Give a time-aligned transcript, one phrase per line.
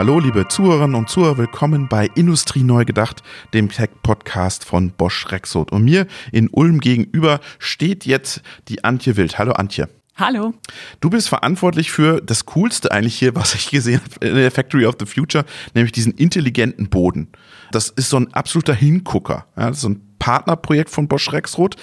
[0.00, 5.72] Hallo, liebe Zuhörerinnen und Zuhörer, willkommen bei Industrie neu gedacht, dem Tech-Podcast von Bosch Rexroth.
[5.72, 9.38] Und mir in Ulm gegenüber steht jetzt die Antje Wild.
[9.38, 9.90] Hallo, Antje.
[10.16, 10.54] Hallo.
[11.02, 14.86] Du bist verantwortlich für das Coolste eigentlich hier, was ich gesehen habe in der Factory
[14.86, 17.28] of the Future, nämlich diesen intelligenten Boden.
[17.70, 19.48] Das ist so ein absoluter Hingucker.
[19.54, 21.74] Ja, so ein Partnerprojekt von Bosch Rexroth.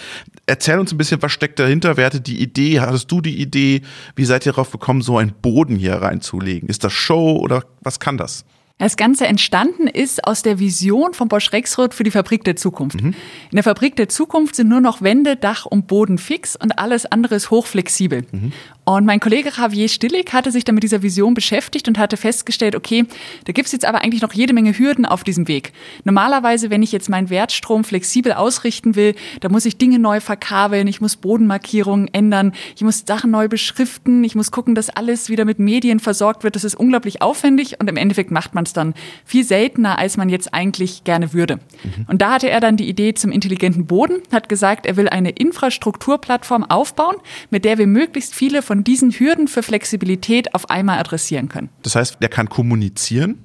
[0.45, 1.97] Erzähl uns ein bisschen, was steckt dahinter?
[1.97, 2.79] Wer hatte die Idee?
[2.79, 3.81] Hattest du die Idee?
[4.15, 6.69] Wie seid ihr darauf gekommen, so einen Boden hier reinzulegen?
[6.69, 8.45] Ist das Show oder was kann das?
[8.79, 13.01] Das Ganze entstanden ist aus der Vision von Bosch Rexroth für die Fabrik der Zukunft.
[13.01, 13.15] Mhm.
[13.49, 17.07] In der Fabrik der Zukunft sind nur noch Wände, Dach und Boden fix und alles
[17.07, 18.25] andere ist hochflexibel.
[18.31, 18.53] Mhm.
[18.87, 22.73] Und mein Kollege Javier Stillig hatte sich dann mit dieser Vision beschäftigt und hatte festgestellt,
[22.73, 23.03] okay,
[23.43, 25.73] da gibt's jetzt aber eigentlich noch jede Menge Hürden auf diesem Weg.
[26.05, 30.87] Normalerweise, wenn ich jetzt meinen Wertstrom flexibel ausrichten will, da muss ich Dinge neu verkabeln,
[30.87, 35.43] ich muss Bodenmarkierungen ändern, ich muss Sachen neu beschriften, ich muss gucken, dass alles wieder
[35.43, 36.55] mit Medien versorgt wird.
[36.55, 38.93] Das ist unglaublich aufwendig und im Endeffekt macht man es dann
[39.25, 41.57] viel seltener, als man jetzt eigentlich gerne würde.
[41.83, 42.05] Mhm.
[42.07, 45.31] Und da hatte er dann die Idee zum intelligenten Boden, hat gesagt, er will eine
[45.31, 47.17] Infrastrukturplattform aufbauen,
[47.49, 51.69] mit der wir möglichst viele von diesen Hürden für Flexibilität auf einmal adressieren können.
[51.83, 53.43] Das heißt, der kann kommunizieren,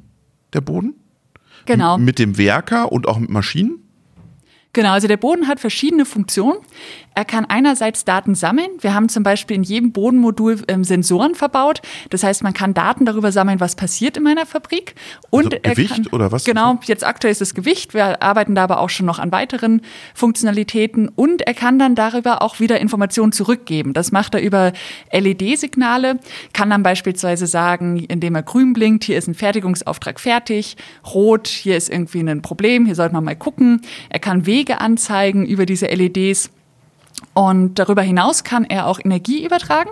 [0.53, 0.95] der Boden?
[1.67, 1.99] Genau.
[1.99, 3.82] Mit dem Werker und auch mit Maschinen?
[4.75, 6.59] Genau, also der Boden hat verschiedene Funktionen.
[7.15, 8.71] Er kann einerseits Daten sammeln.
[8.81, 11.83] Wir haben zum Beispiel in jedem Bodenmodul ähm, Sensoren verbaut.
[12.09, 14.95] Das heißt, man kann Daten darüber sammeln, was passiert in meiner Fabrik.
[15.29, 16.45] Und also Gewicht kann, oder was?
[16.45, 17.93] Genau, jetzt aktuell ist das Gewicht.
[17.93, 19.83] Wir arbeiten da aber auch schon noch an weiteren
[20.15, 21.09] Funktionalitäten.
[21.09, 23.93] Und er kann dann darüber auch wieder Informationen zurückgeben.
[23.93, 24.73] Das macht er über
[25.13, 26.19] LED-Signale,
[26.55, 30.79] kann dann beispielsweise sagen, indem er grün blinkt, hier ist ein Fertigungsauftrag fertig,
[31.13, 33.83] rot, hier ist irgendwie ein Problem, hier sollte man mal gucken.
[34.09, 36.51] Er kann Wege anzeigen über diese LEDs.
[37.35, 39.91] Und darüber hinaus kann er auch Energie übertragen.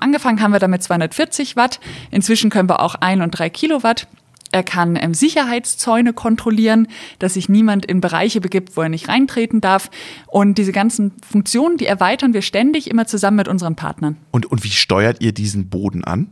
[0.00, 1.80] Angefangen haben wir damit 240 Watt.
[2.10, 4.08] Inzwischen können wir auch 1 und 3 Kilowatt.
[4.52, 6.88] Er kann ähm, Sicherheitszäune kontrollieren,
[7.18, 9.90] dass sich niemand in Bereiche begibt, wo er nicht reintreten darf.
[10.26, 14.18] Und diese ganzen Funktionen, die erweitern wir ständig immer zusammen mit unseren Partnern.
[14.30, 16.30] Und, und wie steuert ihr diesen Boden an?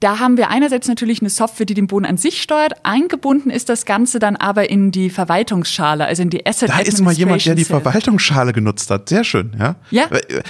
[0.00, 2.84] Da haben wir einerseits natürlich eine Software, die den Boden an sich steuert.
[2.84, 7.00] Eingebunden ist das Ganze dann aber in die Verwaltungsschale, also in die Asset Da ist
[7.00, 9.08] mal jemand, der die Verwaltungsschale genutzt hat.
[9.08, 9.76] Sehr schön, ja?
[9.90, 10.08] Ja.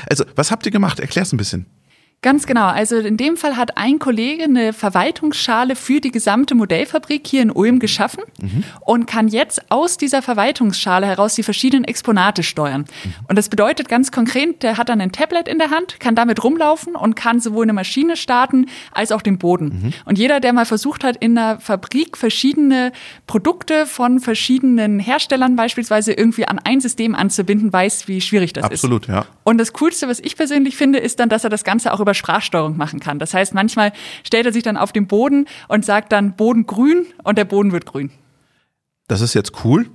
[0.09, 0.99] Also, was habt ihr gemacht?
[0.99, 1.67] Erklär's ein bisschen.
[2.23, 2.67] Ganz genau.
[2.67, 7.53] Also in dem Fall hat ein Kollege eine Verwaltungsschale für die gesamte Modellfabrik hier in
[7.53, 8.65] Ulm geschaffen mhm.
[8.81, 12.81] und kann jetzt aus dieser Verwaltungsschale heraus die verschiedenen Exponate steuern.
[12.81, 13.15] Mhm.
[13.29, 16.43] Und das bedeutet ganz konkret, der hat dann ein Tablet in der Hand, kann damit
[16.43, 19.67] rumlaufen und kann sowohl eine Maschine starten als auch den Boden.
[19.67, 19.93] Mhm.
[20.05, 22.91] Und jeder, der mal versucht hat, in einer Fabrik verschiedene
[23.29, 29.05] Produkte von verschiedenen Herstellern beispielsweise irgendwie an ein System anzubinden, weiß, wie schwierig das Absolut,
[29.05, 29.11] ist.
[29.11, 29.37] Absolut, ja.
[29.45, 32.15] Und das Coolste, was ich persönlich finde, ist dann, dass er das Ganze auch über
[32.15, 33.19] Sprachsteuerung machen kann.
[33.19, 33.93] Das heißt, manchmal
[34.25, 37.73] stellt er sich dann auf den Boden und sagt dann Boden grün und der Boden
[37.73, 38.11] wird grün.
[39.09, 39.91] Das ist jetzt cool.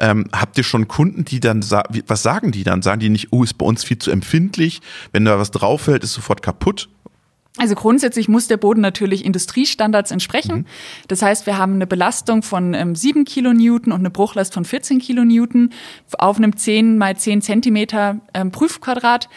[0.00, 1.64] Ähm, habt ihr schon Kunden, die dann
[2.06, 2.82] was sagen die dann?
[2.82, 4.80] Sagen die nicht, oh, ist bei uns viel zu empfindlich,
[5.12, 6.88] wenn da was drauf fällt, ist sofort kaputt?
[7.58, 10.58] Also grundsätzlich muss der Boden natürlich Industriestandards entsprechen.
[10.58, 10.66] Mhm.
[11.08, 15.00] Das heißt, wir haben eine Belastung von ähm, 7 Kilonewton und eine Bruchlast von 14
[15.00, 15.70] Kilonewton
[16.18, 19.28] auf einem 10 mal 10 Zentimeter ähm, Prüfquadrat.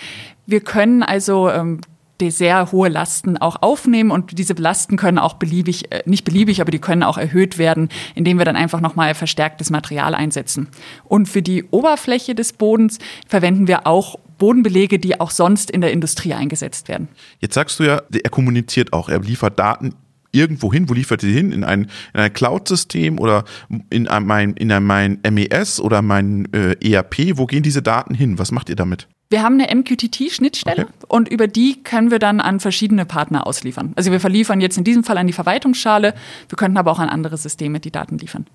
[0.46, 1.82] Wir können also ähm,
[2.30, 6.72] sehr hohe Lasten auch aufnehmen und diese Lasten können auch beliebig, äh, nicht beliebig, aber
[6.72, 10.68] die können auch erhöht werden, indem wir dann einfach nochmal verstärktes Material einsetzen.
[11.06, 15.92] Und für die Oberfläche des Bodens verwenden wir auch Bodenbelege, die auch sonst in der
[15.92, 17.08] Industrie eingesetzt werden.
[17.40, 19.96] Jetzt sagst du ja, er kommuniziert auch, er liefert Daten
[20.32, 20.90] irgendwo hin.
[20.90, 21.52] Wo liefert ihr hin?
[21.52, 23.44] In ein, in ein Cloud-System oder
[23.90, 27.38] in mein, in mein MES oder mein äh, ERP?
[27.38, 28.40] Wo gehen diese Daten hin?
[28.40, 29.08] Was macht ihr damit?
[29.31, 31.06] Wir haben eine MQTT-Schnittstelle okay.
[31.08, 33.94] und über die können wir dann an verschiedene Partner ausliefern.
[33.96, 36.14] Also wir verliefern jetzt in diesem Fall an die Verwaltungsschale,
[36.50, 38.46] wir könnten aber auch an andere Systeme die Daten liefern.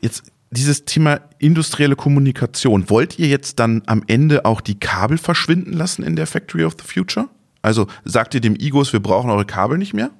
[0.00, 5.74] Jetzt dieses Thema industrielle Kommunikation, wollt ihr jetzt dann am Ende auch die Kabel verschwinden
[5.74, 7.28] lassen in der Factory of the Future?
[7.62, 10.10] Also sagt ihr dem IGOS, wir brauchen eure Kabel nicht mehr?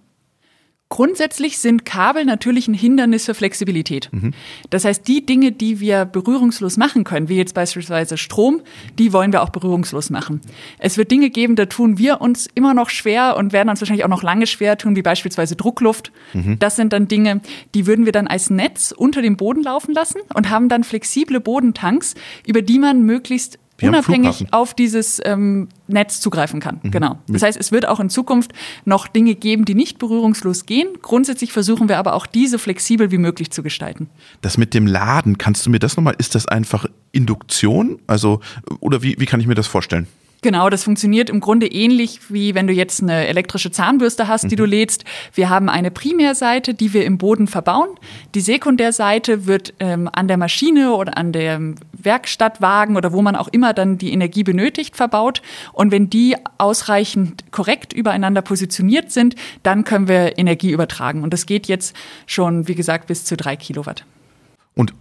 [0.90, 4.08] Grundsätzlich sind Kabel natürlich ein Hindernis für Flexibilität.
[4.11, 4.32] Mhm.
[4.70, 8.62] Das heißt, die Dinge, die wir berührungslos machen können, wie jetzt beispielsweise Strom,
[8.99, 10.40] die wollen wir auch berührungslos machen.
[10.79, 14.05] Es wird Dinge geben, da tun wir uns immer noch schwer und werden uns wahrscheinlich
[14.05, 16.11] auch noch lange schwer tun, wie beispielsweise Druckluft.
[16.32, 16.58] Mhm.
[16.58, 17.43] Das sind dann Dinge,
[17.75, 21.40] die würden wir dann als Netz unter dem Boden laufen lassen und haben dann flexible
[21.40, 22.14] Bodentanks,
[22.46, 26.81] über die man möglichst unabhängig auf dieses ähm, Netz zugreifen kann.
[26.83, 26.91] Mhm.
[26.91, 27.19] Genau.
[27.29, 28.53] Das heißt, es wird auch in Zukunft
[28.85, 30.89] noch Dinge geben, die nicht berührungslos gehen.
[31.03, 34.09] Grundsätzlich versuchen wir aber auch diese flexibel wie möglich zu gestalten.
[34.41, 38.01] Das mit dem Laden, kannst du mir das nochmal, ist das einfach Induktion?
[38.07, 38.41] Also,
[38.81, 40.07] oder wie, wie kann ich mir das vorstellen?
[40.41, 44.55] Genau, das funktioniert im Grunde ähnlich wie wenn du jetzt eine elektrische Zahnbürste hast, die
[44.55, 44.59] mhm.
[44.59, 45.05] du lädst.
[45.35, 47.89] Wir haben eine Primärseite, die wir im Boden verbauen.
[48.35, 51.75] Die Sekundärseite wird ähm, an der Maschine oder an dem
[52.09, 55.43] Werkstattwagen oder wo man auch immer dann die Energie benötigt verbaut.
[55.75, 61.23] Und wenn die ausreichend korrekt übereinander positioniert sind, dann können wir Energie übertragen.
[61.23, 61.95] Und das geht jetzt
[62.25, 64.07] schon, wie gesagt, bis zu drei Kilowatt.
[64.75, 64.95] Und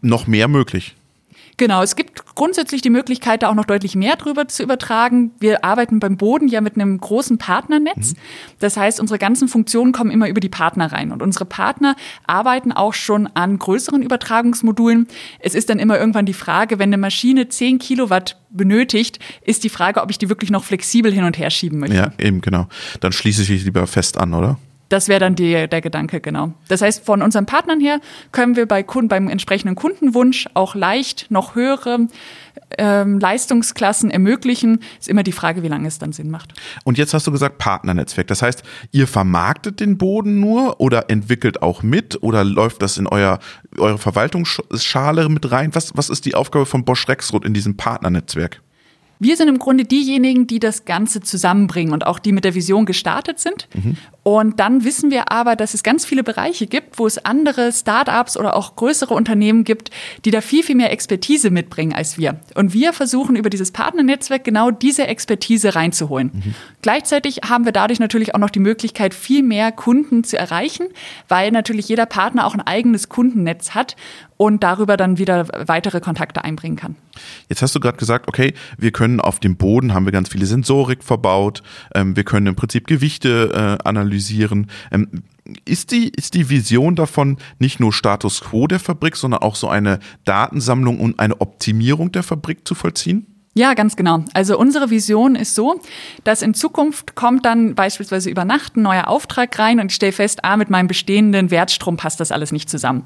[0.00, 0.94] noch mehr möglich.
[1.56, 5.30] Genau, es gibt grundsätzlich die Möglichkeit, da auch noch deutlich mehr drüber zu übertragen.
[5.38, 8.12] Wir arbeiten beim Boden ja mit einem großen Partnernetz.
[8.12, 8.18] Mhm.
[8.58, 11.12] Das heißt, unsere ganzen Funktionen kommen immer über die Partner rein.
[11.12, 11.94] Und unsere Partner
[12.26, 15.06] arbeiten auch schon an größeren Übertragungsmodulen.
[15.38, 19.68] Es ist dann immer irgendwann die Frage, wenn eine Maschine 10 Kilowatt benötigt, ist die
[19.68, 21.96] Frage, ob ich die wirklich noch flexibel hin und her schieben möchte.
[21.96, 22.68] Ja, eben genau.
[23.00, 24.58] Dann schließe ich lieber fest an, oder?
[24.88, 26.52] Das wäre dann die, der Gedanke, genau.
[26.68, 28.00] Das heißt, von unseren Partnern her
[28.32, 32.08] können wir bei Kunden, beim entsprechenden Kundenwunsch auch leicht noch höhere
[32.78, 34.80] ähm, Leistungsklassen ermöglichen.
[34.98, 36.54] Ist immer die Frage, wie lange es dann Sinn macht.
[36.84, 38.26] Und jetzt hast du gesagt Partnernetzwerk.
[38.26, 43.06] Das heißt, ihr vermarktet den Boden nur oder entwickelt auch mit oder läuft das in
[43.06, 43.38] euer,
[43.78, 45.74] eure Verwaltungsschale mit rein?
[45.74, 48.60] Was, was ist die Aufgabe von Bosch Rexroth in diesem Partnernetzwerk?
[49.20, 52.84] Wir sind im Grunde diejenigen, die das Ganze zusammenbringen und auch die mit der Vision
[52.84, 53.68] gestartet sind.
[53.74, 53.96] Mhm.
[54.24, 58.38] Und dann wissen wir aber, dass es ganz viele Bereiche gibt, wo es andere Startups
[58.38, 59.90] oder auch größere Unternehmen gibt,
[60.24, 62.40] die da viel, viel mehr Expertise mitbringen als wir.
[62.54, 66.30] Und wir versuchen über dieses Partnernetzwerk genau diese Expertise reinzuholen.
[66.32, 66.54] Mhm.
[66.80, 70.86] Gleichzeitig haben wir dadurch natürlich auch noch die Möglichkeit, viel mehr Kunden zu erreichen,
[71.28, 73.94] weil natürlich jeder Partner auch ein eigenes Kundennetz hat
[74.36, 76.96] und darüber dann wieder weitere Kontakte einbringen kann.
[77.48, 80.46] Jetzt hast du gerade gesagt, okay, wir können auf dem Boden, haben wir ganz viele
[80.46, 81.62] Sensorik verbaut,
[81.94, 84.70] ähm, wir können im Prinzip Gewichte äh, analysieren, analysieren.
[84.90, 85.24] Ähm,
[85.66, 89.68] ist die, ist die Vision davon nicht nur Status quo der Fabrik, sondern auch so
[89.68, 93.26] eine Datensammlung und eine Optimierung der Fabrik zu vollziehen?
[93.56, 94.24] Ja, ganz genau.
[94.32, 95.80] Also unsere Vision ist so,
[96.24, 100.12] dass in Zukunft kommt dann beispielsweise über Nacht ein neuer Auftrag rein und ich stelle
[100.12, 103.04] fest, ah, mit meinem bestehenden Wertstrom passt das alles nicht zusammen.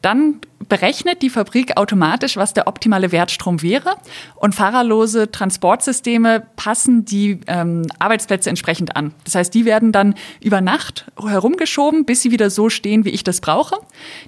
[0.00, 3.96] Dann berechnet die Fabrik automatisch, was der optimale Wertstrom wäre.
[4.36, 9.14] Und fahrerlose Transportsysteme passen die ähm, Arbeitsplätze entsprechend an.
[9.24, 13.24] Das heißt, die werden dann über Nacht herumgeschoben, bis sie wieder so stehen, wie ich
[13.24, 13.76] das brauche.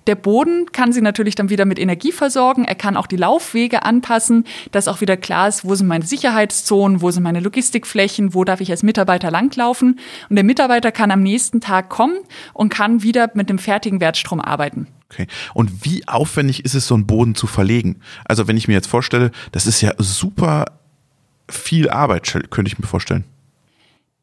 [0.07, 2.65] Der Boden kann sie natürlich dann wieder mit Energie versorgen.
[2.65, 7.03] Er kann auch die Laufwege anpassen, dass auch wieder klar ist, wo sind meine Sicherheitszonen,
[7.03, 9.99] wo sind meine Logistikflächen, wo darf ich als Mitarbeiter langlaufen.
[10.29, 12.19] Und der Mitarbeiter kann am nächsten Tag kommen
[12.55, 14.87] und kann wieder mit dem fertigen Wertstrom arbeiten.
[15.11, 15.27] Okay.
[15.55, 17.97] Und wie aufwendig ist es, so einen Boden zu verlegen?
[18.25, 20.67] Also wenn ich mir jetzt vorstelle, das ist ja super
[21.49, 23.25] viel Arbeit, könnte ich mir vorstellen.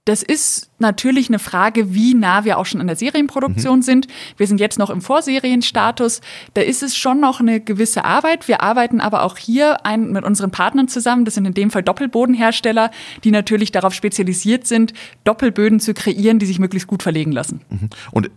[0.07, 3.83] Das ist natürlich eine Frage, wie nah wir auch schon an der Serienproduktion mhm.
[3.83, 4.07] sind.
[4.37, 6.21] Wir sind jetzt noch im Vorserienstatus.
[6.53, 8.47] Da ist es schon noch eine gewisse Arbeit.
[8.47, 11.25] Wir arbeiten aber auch hier ein, mit unseren Partnern zusammen.
[11.25, 12.89] Das sind in dem Fall Doppelbodenhersteller,
[13.25, 14.93] die natürlich darauf spezialisiert sind,
[15.25, 17.59] Doppelböden zu kreieren, die sich möglichst gut verlegen lassen.
[17.69, 17.89] Mhm.
[18.11, 18.31] Und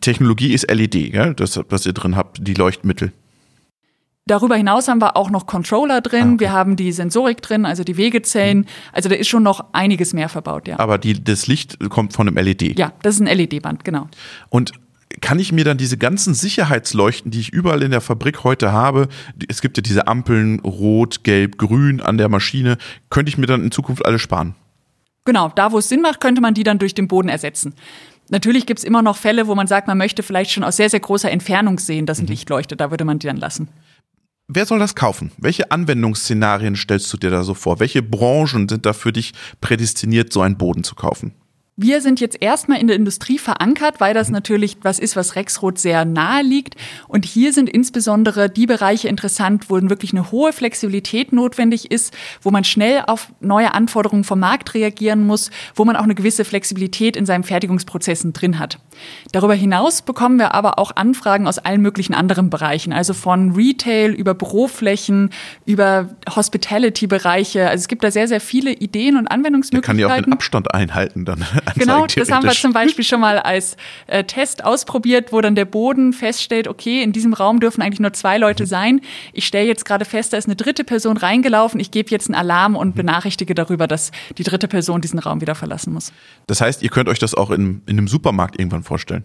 [0.00, 1.34] Technologie ist LED, gell?
[1.34, 3.12] das, was ihr drin habt, die Leuchtmittel.
[4.28, 6.40] Darüber hinaus haben wir auch noch Controller drin, ah, okay.
[6.40, 8.58] wir haben die Sensorik drin, also die Wegezellen.
[8.58, 8.66] Mhm.
[8.92, 10.80] Also da ist schon noch einiges mehr verbaut, ja.
[10.80, 12.76] Aber die, das Licht kommt von einem LED.
[12.76, 14.08] Ja, das ist ein LED-Band, genau.
[14.48, 14.72] Und
[15.20, 19.06] kann ich mir dann diese ganzen Sicherheitsleuchten, die ich überall in der Fabrik heute habe,
[19.48, 22.78] es gibt ja diese Ampeln, rot, gelb, grün an der Maschine,
[23.10, 24.56] könnte ich mir dann in Zukunft alle sparen?
[25.24, 27.74] Genau, da wo es Sinn macht, könnte man die dann durch den Boden ersetzen.
[28.28, 30.90] Natürlich gibt es immer noch Fälle, wo man sagt, man möchte vielleicht schon aus sehr,
[30.90, 32.30] sehr großer Entfernung sehen, dass ein mhm.
[32.30, 32.80] Licht leuchtet.
[32.80, 33.68] Da würde man die dann lassen.
[34.48, 35.32] Wer soll das kaufen?
[35.38, 37.80] Welche Anwendungsszenarien stellst du dir da so vor?
[37.80, 41.34] Welche Branchen sind da für dich prädestiniert, so einen Boden zu kaufen?
[41.78, 45.78] Wir sind jetzt erstmal in der Industrie verankert, weil das natürlich was ist, was Rexroth
[45.78, 46.74] sehr nahe liegt.
[47.06, 52.50] Und hier sind insbesondere die Bereiche interessant, wo wirklich eine hohe Flexibilität notwendig ist, wo
[52.50, 57.14] man schnell auf neue Anforderungen vom Markt reagieren muss, wo man auch eine gewisse Flexibilität
[57.14, 58.78] in seinen Fertigungsprozessen drin hat.
[59.32, 64.12] Darüber hinaus bekommen wir aber auch Anfragen aus allen möglichen anderen Bereichen, also von Retail
[64.12, 65.28] über Büroflächen,
[65.66, 67.68] über Hospitality-Bereiche.
[67.68, 69.98] Also es gibt da sehr, sehr viele Ideen und Anwendungsmöglichkeiten.
[69.98, 71.44] Der kann ja auch den Abstand einhalten dann.
[71.74, 75.64] Genau, das haben wir zum Beispiel schon mal als äh, Test ausprobiert, wo dann der
[75.64, 78.68] Boden feststellt, okay, in diesem Raum dürfen eigentlich nur zwei Leute mhm.
[78.68, 79.00] sein.
[79.32, 81.80] Ich stelle jetzt gerade fest, da ist eine dritte Person reingelaufen.
[81.80, 82.94] Ich gebe jetzt einen Alarm und mhm.
[82.94, 86.12] benachrichtige darüber, dass die dritte Person diesen Raum wieder verlassen muss.
[86.46, 89.24] Das heißt, ihr könnt euch das auch in, in einem Supermarkt irgendwann vorstellen?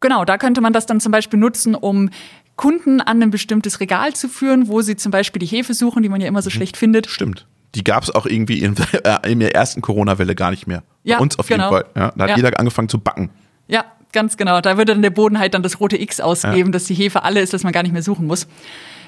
[0.00, 2.10] Genau, da könnte man das dann zum Beispiel nutzen, um
[2.56, 6.08] Kunden an ein bestimmtes Regal zu führen, wo sie zum Beispiel die Hefe suchen, die
[6.08, 6.54] man ja immer so mhm.
[6.54, 7.08] schlecht findet.
[7.08, 10.82] Stimmt die gab es auch irgendwie in, äh, in der ersten Corona-Welle gar nicht mehr.
[11.04, 11.72] Ja, Bei uns auf genau.
[11.72, 11.90] jeden Fall.
[11.94, 12.36] Ja, da hat ja.
[12.36, 13.30] jeder angefangen zu backen.
[13.66, 14.60] Ja, ganz genau.
[14.60, 16.72] Da würde dann der Boden halt dann das rote X ausgeben, ja.
[16.72, 18.46] dass die Hefe alle ist, dass man gar nicht mehr suchen muss.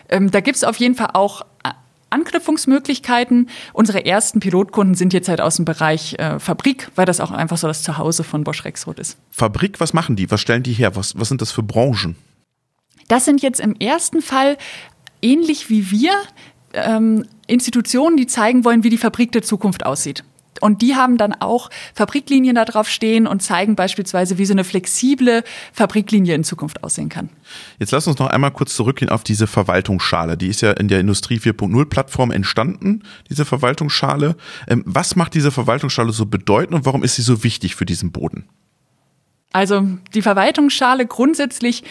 [0.09, 1.43] Ähm, da gibt es auf jeden Fall auch
[2.11, 3.49] Anknüpfungsmöglichkeiten.
[3.73, 7.57] Unsere ersten Pilotkunden sind jetzt halt aus dem Bereich äh, Fabrik, weil das auch einfach
[7.57, 9.17] so das Zuhause von Bosch Rexroth ist.
[9.31, 10.31] Fabrik, was machen die?
[10.31, 10.97] Was stellen die her?
[10.97, 12.17] Was, was sind das für Branchen?
[13.09, 14.57] Das sind jetzt im ersten Fall
[15.23, 16.13] ähnlich wie wir
[16.73, 20.25] ähm, Institutionen, die zeigen wollen, wie die Fabrik der Zukunft aussieht.
[20.61, 24.65] Und die haben dann auch Fabriklinien da drauf stehen und zeigen beispielsweise, wie so eine
[24.65, 27.31] flexible Fabriklinie in Zukunft aussehen kann.
[27.79, 30.37] Jetzt lass uns noch einmal kurz zurückgehen auf diese Verwaltungsschale.
[30.37, 34.37] Die ist ja in der Industrie 4.0 Plattform entstanden, diese Verwaltungsschale.
[34.69, 38.13] Ähm, was macht diese Verwaltungsschale so bedeutend und warum ist sie so wichtig für diesen
[38.13, 38.49] Boden?
[39.53, 41.83] Also die Verwaltungsschale grundsätzlich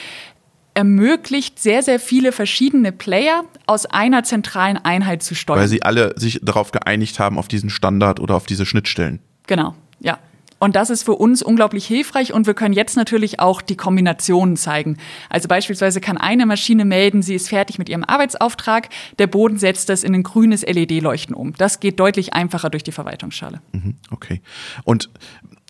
[0.79, 5.59] ermöglicht sehr, sehr viele verschiedene Player aus einer zentralen Einheit zu steuern.
[5.59, 9.19] Weil sie alle sich darauf geeinigt haben, auf diesen Standard oder auf diese Schnittstellen.
[9.45, 10.19] Genau, ja.
[10.57, 14.55] Und das ist für uns unglaublich hilfreich und wir können jetzt natürlich auch die Kombinationen
[14.55, 14.98] zeigen.
[15.29, 18.88] Also beispielsweise kann eine Maschine melden, sie ist fertig mit ihrem Arbeitsauftrag,
[19.19, 21.53] der Boden setzt das in ein grünes LED-Leuchten um.
[21.57, 23.62] Das geht deutlich einfacher durch die Verwaltungsschale.
[23.74, 24.41] Mhm, okay.
[24.86, 25.09] Und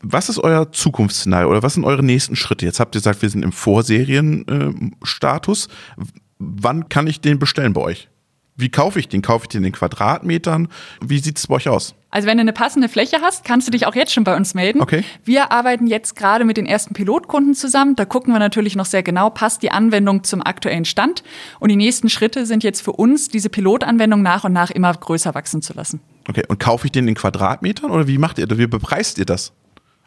[0.01, 2.65] was ist euer Zukunftsszenario oder was sind eure nächsten Schritte?
[2.65, 5.68] Jetzt habt ihr gesagt, wir sind im Vorserienstatus.
[5.68, 6.03] Äh,
[6.39, 8.08] Wann kann ich den bestellen bei euch?
[8.56, 9.22] Wie kaufe ich den?
[9.22, 10.68] Kaufe ich den in Quadratmetern?
[11.01, 11.96] Wie sieht es bei euch aus?
[12.12, 14.53] Also wenn du eine passende Fläche hast, kannst du dich auch jetzt schon bei uns
[14.53, 14.82] melden.
[14.82, 15.03] Okay.
[15.24, 17.96] Wir arbeiten jetzt gerade mit den ersten Pilotkunden zusammen.
[17.96, 21.24] Da gucken wir natürlich noch sehr genau, passt die Anwendung zum aktuellen Stand.
[21.60, 25.36] Und die nächsten Schritte sind jetzt für uns, diese Pilotanwendung nach und nach immer größer
[25.36, 26.01] wachsen zu lassen.
[26.27, 28.58] Okay, und kaufe ich den in Quadratmetern oder wie macht ihr das?
[28.58, 29.53] Wie bepreist ihr das?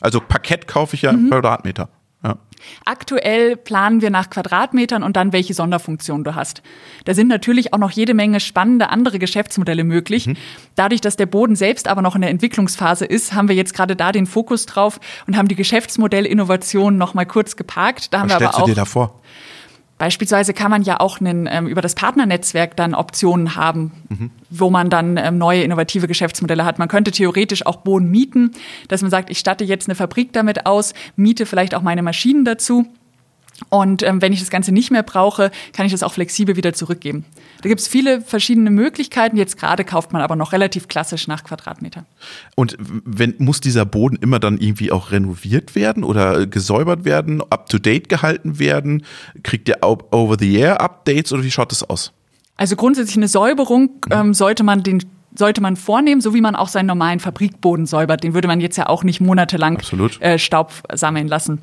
[0.02, 1.30] Also Parkett kaufe ich ja mhm.
[1.30, 1.88] Quadratmeter.
[2.24, 2.36] Ja.
[2.84, 6.62] Aktuell planen wir nach Quadratmetern und dann, welche Sonderfunktion du hast.
[7.04, 10.26] Da sind natürlich auch noch jede Menge spannende andere Geschäftsmodelle möglich.
[10.26, 10.36] Mhm.
[10.76, 13.96] Dadurch, dass der Boden selbst aber noch in der Entwicklungsphase ist, haben wir jetzt gerade
[13.96, 18.12] da den Fokus drauf und haben die Geschäftsmodellinnovation noch mal kurz geparkt.
[18.12, 19.20] Da haben Was wir aber auch, du dir da vor?
[20.02, 24.30] Beispielsweise kann man ja auch einen, ähm, über das Partnernetzwerk dann Optionen haben, mhm.
[24.50, 26.80] wo man dann ähm, neue innovative Geschäftsmodelle hat.
[26.80, 28.50] Man könnte theoretisch auch Boden mieten,
[28.88, 32.44] dass man sagt, ich statte jetzt eine Fabrik damit aus, miete vielleicht auch meine Maschinen
[32.44, 32.88] dazu
[33.68, 36.72] und ähm, wenn ich das Ganze nicht mehr brauche, kann ich das auch flexibel wieder
[36.72, 37.24] zurückgeben.
[37.62, 39.36] Da gibt es viele verschiedene Möglichkeiten.
[39.36, 42.04] Jetzt gerade kauft man aber noch relativ klassisch nach Quadratmeter.
[42.56, 48.08] Und wenn, muss dieser Boden immer dann irgendwie auch renoviert werden oder gesäubert werden, up-to-date
[48.08, 49.04] gehalten werden?
[49.42, 52.12] Kriegt der Over-the-Air-Updates oder wie schaut das aus?
[52.56, 55.02] Also grundsätzlich eine Säuberung ähm, sollte man den
[55.34, 58.22] sollte man vornehmen, so wie man auch seinen normalen Fabrikboden säubert.
[58.22, 59.78] Den würde man jetzt ja auch nicht monatelang
[60.20, 61.60] äh, Staub sammeln lassen.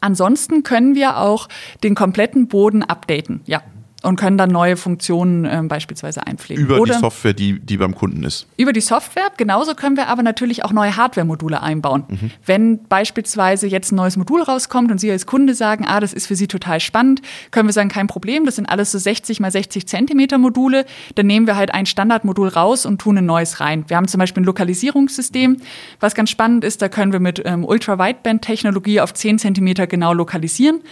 [0.00, 1.48] Ansonsten können wir auch
[1.82, 3.62] den kompletten Boden updaten, ja
[4.04, 6.64] und können dann neue Funktionen äh, beispielsweise einpflegen.
[6.64, 8.46] Über Oder die Software, die, die beim Kunden ist.
[8.56, 9.30] Über die Software.
[9.36, 12.04] Genauso können wir aber natürlich auch neue Hardware-Module einbauen.
[12.08, 12.30] Mhm.
[12.44, 16.26] Wenn beispielsweise jetzt ein neues Modul rauskommt und Sie als Kunde sagen, ah, das ist
[16.26, 19.50] für Sie total spannend, können wir sagen, kein Problem, das sind alles so 60 mal
[19.50, 20.84] 60 Zentimeter Module.
[21.14, 23.84] Dann nehmen wir halt ein Standardmodul raus und tun ein neues rein.
[23.88, 25.56] Wir haben zum Beispiel ein Lokalisierungssystem,
[26.00, 30.82] was ganz spannend ist, da können wir mit ähm, Ultra-Wideband-Technologie auf 10 Zentimeter genau lokalisieren.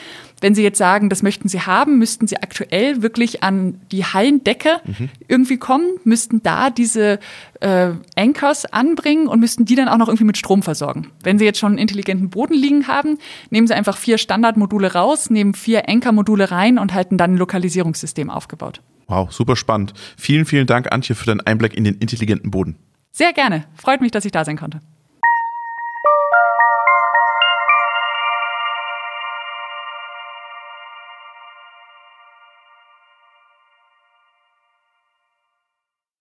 [0.42, 4.80] Wenn Sie jetzt sagen, das möchten Sie haben, müssten Sie aktuell wirklich an die Hallendecke
[4.84, 5.08] mhm.
[5.28, 7.20] irgendwie kommen, müssten da diese
[7.60, 11.12] äh, Anchors anbringen und müssten die dann auch noch irgendwie mit Strom versorgen.
[11.22, 13.18] Wenn Sie jetzt schon einen intelligenten Boden liegen haben,
[13.50, 18.28] nehmen Sie einfach vier Standardmodule raus, nehmen vier Anchor-Module rein und halten dann ein Lokalisierungssystem
[18.28, 18.80] aufgebaut.
[19.06, 19.94] Wow, super spannend.
[20.16, 22.76] Vielen, vielen Dank, Antje, für deinen Einblick in den intelligenten Boden.
[23.12, 23.64] Sehr gerne.
[23.76, 24.80] Freut mich, dass ich da sein konnte.